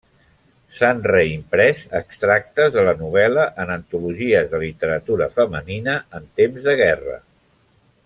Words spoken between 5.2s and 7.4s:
femenina en temps de guerra.